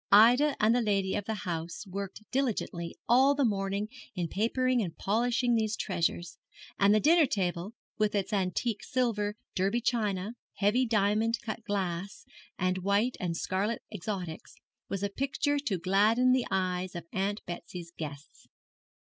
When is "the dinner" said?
6.91-7.27